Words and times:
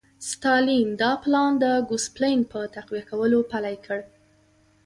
ستالین 0.29 0.87
دا 1.01 1.11
پلان 1.23 1.51
د 1.63 1.65
ګوسپلن 1.89 2.39
په 2.51 2.59
تقویه 2.75 3.03
کولو 3.09 3.39
پلی 3.51 3.75
کړ 3.85 3.99